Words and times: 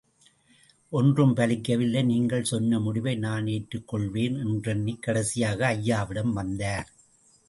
ஒன்றும் 0.91 1.33
பலிக்க 1.39 1.75
வில்லை, 1.79 2.01
நீங்கள் 2.03 2.47
சொன்ன 2.51 2.79
முடிவை 2.85 3.13
நான் 3.25 3.47
ஏற்றுக் 3.55 3.87
கொள்வேன் 3.91 4.37
என்றெண்ணி 4.45 4.95
கடைசியாக 4.99 5.59
ஐயாவிடம் 5.75 6.33
வந்தார். 6.39 6.89